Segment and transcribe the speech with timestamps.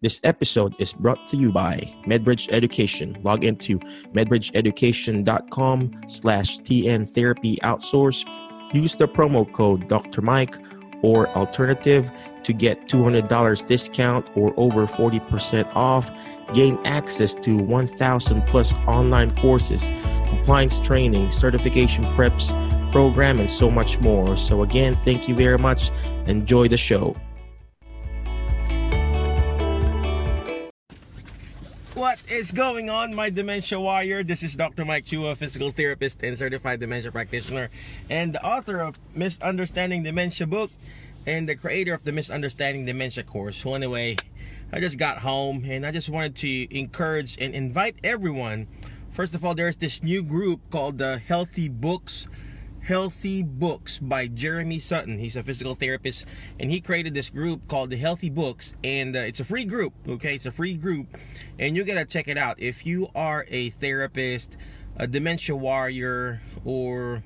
[0.00, 3.18] This episode is brought to you by MedBridge Education.
[3.22, 3.78] Log into
[4.12, 8.24] medbridgeeducation.com slash TN Therapy Outsource.
[8.74, 10.20] Use the promo code Dr.
[10.22, 10.56] Mike
[11.02, 12.10] or alternative
[12.44, 16.10] to get $200 discount or over 40% off.
[16.54, 19.90] Gain access to 1,000 plus online courses,
[20.28, 22.50] compliance training, certification preps,
[22.90, 24.36] program, and so much more.
[24.36, 25.90] So, again, thank you very much.
[26.26, 27.14] Enjoy the show.
[31.94, 34.24] What is going on, my dementia warrior?
[34.24, 34.84] This is Dr.
[34.84, 37.70] Mike Chua, physical therapist and certified dementia practitioner,
[38.10, 40.72] and the author of Misunderstanding Dementia book
[41.24, 43.58] and the creator of the Misunderstanding Dementia course.
[43.58, 44.16] So, anyway,
[44.72, 48.66] I just got home and I just wanted to encourage and invite everyone.
[49.12, 52.26] First of all, there's this new group called the Healthy Books
[52.84, 55.18] Healthy Books by Jeremy Sutton.
[55.18, 56.26] He's a physical therapist
[56.60, 59.94] and he created this group called the Healthy Books and uh, it's a free group,
[60.06, 60.34] okay?
[60.34, 61.06] It's a free group
[61.58, 62.60] and you got to check it out.
[62.60, 64.58] If you are a therapist,
[64.96, 67.22] a dementia warrior or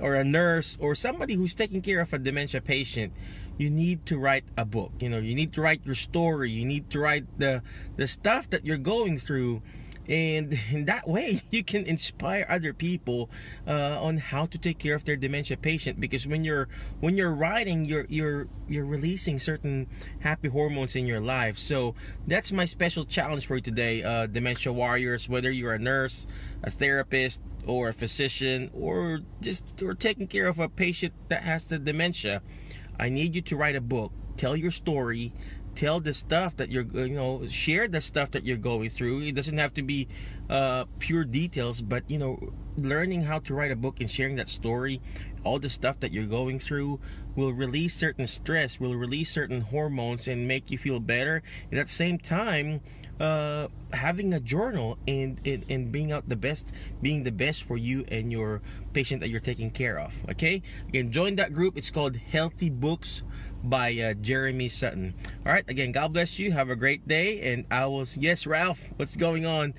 [0.00, 3.12] or a nurse or somebody who's taking care of a dementia patient,
[3.56, 4.92] you need to write a book.
[5.00, 6.52] You know, you need to write your story.
[6.52, 7.62] You need to write the
[7.96, 9.60] the stuff that you're going through
[10.08, 13.30] and in that way you can inspire other people
[13.66, 16.00] uh, on how to take care of their dementia patient.
[16.00, 16.68] Because when you're
[17.00, 19.86] when you're writing you're you're you're releasing certain
[20.20, 21.58] happy hormones in your life.
[21.58, 21.94] So
[22.26, 26.26] that's my special challenge for you today uh, dementia warriors whether you're a nurse
[26.62, 31.66] a therapist or a physician or just or taking care of a patient that has
[31.66, 32.42] the dementia
[32.98, 35.32] i need you to write a book tell your story
[35.78, 39.22] tell the stuff that you're you know share the stuff that you're going through.
[39.22, 40.08] It doesn't have to be
[40.50, 44.48] uh, pure details but you know learning how to write a book and sharing that
[44.48, 45.00] story
[45.44, 46.98] all the stuff that you're going through
[47.36, 51.86] will release certain stress will release certain hormones and make you feel better and at
[51.86, 52.80] the same time
[53.20, 56.72] uh, having a journal and, and and being out the best
[57.02, 58.60] being the best for you and your
[58.92, 63.24] patient that you're taking care of okay again join that group it's called healthy books
[63.62, 65.14] by uh, Jeremy Sutton.
[65.44, 66.52] All right, again, God bless you.
[66.52, 67.52] Have a great day.
[67.52, 69.74] And I was, yes, Ralph, what's going on?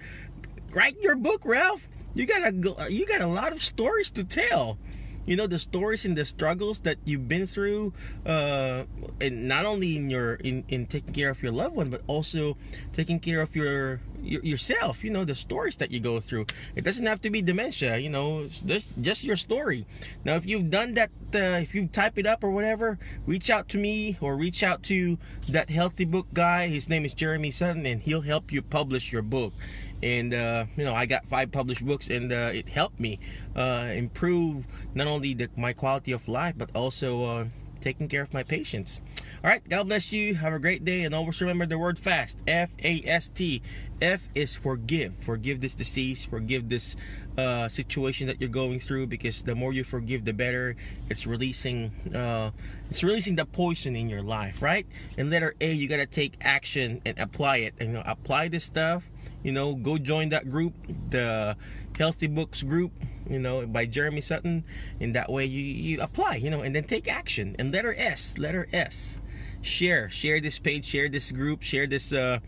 [0.71, 1.87] Write your book, Ralph.
[2.13, 4.77] You got a, you got a lot of stories to tell.
[5.25, 7.93] You know the stories and the struggles that you've been through
[8.25, 8.85] uh
[9.21, 12.57] and not only in your in in taking care of your loved one but also
[12.93, 16.47] taking care of your, your yourself you know the stories that you go through.
[16.75, 19.85] It doesn't have to be dementia you know it's just just your story.
[20.25, 22.97] Now if you've done that uh, if you type it up or whatever
[23.27, 26.69] reach out to me or reach out to that healthy book guy.
[26.69, 29.53] His name is jeremy sutton and he'll help you publish your book
[30.01, 33.19] and uh, you know I got five published books and uh, it helped me
[33.55, 37.45] uh, improve not only the, my quality of life but also uh,
[37.81, 39.01] taking care of my patients.
[39.43, 40.35] All right God bless you.
[40.35, 41.03] Have a great day.
[41.03, 42.37] And always remember the word fast.
[42.47, 43.61] F-A-S-T
[44.01, 45.15] F is forgive.
[45.15, 46.25] Forgive this disease.
[46.25, 46.95] Forgive this
[47.37, 50.75] uh, situation that you're going through because the more you forgive the better
[51.09, 52.51] it's releasing uh,
[52.89, 54.85] it's releasing the poison in your life right?
[55.17, 57.75] And letter A you got to take action and apply it.
[57.79, 59.03] And you know apply this stuff
[59.43, 60.73] you know go join that group
[61.09, 61.55] the
[61.97, 62.91] healthy books group
[63.29, 64.63] you know by jeremy sutton.
[64.99, 67.55] And that way you you apply you know and then take action.
[67.59, 69.19] And letter s letter s.
[69.61, 72.39] Share share this page share this group share this uh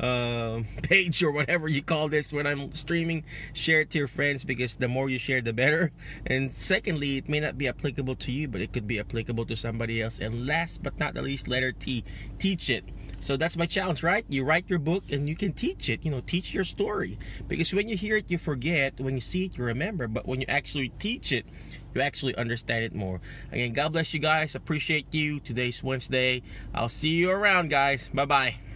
[0.00, 4.44] uh, page or whatever you call this when I'm streaming, share it to your friends
[4.44, 5.92] because the more you share, the better.
[6.26, 9.56] And secondly, it may not be applicable to you, but it could be applicable to
[9.56, 10.18] somebody else.
[10.20, 12.04] And last but not the least, letter T,
[12.38, 12.84] teach it.
[13.20, 14.24] So that's my challenge, right?
[14.28, 17.18] You write your book and you can teach it, you know, teach your story.
[17.48, 18.98] Because when you hear it, you forget.
[19.00, 20.06] When you see it, you remember.
[20.06, 21.44] But when you actually teach it,
[21.94, 23.20] you actually understand it more.
[23.50, 24.54] Again, God bless you guys.
[24.54, 25.40] Appreciate you.
[25.40, 26.42] Today's Wednesday.
[26.74, 28.08] I'll see you around, guys.
[28.14, 28.67] Bye bye.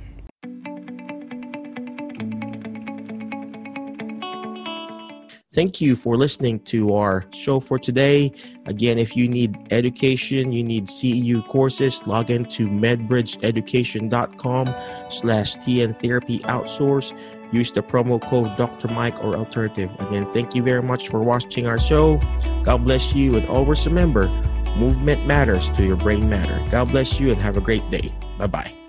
[5.52, 8.32] Thank you for listening to our show for today.
[8.64, 14.66] Again, if you need education, you need CEU courses, log into medbridgeeducation.com
[15.10, 17.12] slash TN Therapy Outsource.
[17.52, 18.88] Use the promo code Dr.
[18.88, 19.90] Mike or alternative.
[19.98, 22.16] Again, thank you very much for watching our show.
[22.64, 23.36] God bless you.
[23.36, 24.28] And always remember,
[24.78, 26.64] movement matters to your brain matter.
[26.70, 28.10] God bless you and have a great day.
[28.38, 28.81] Bye bye.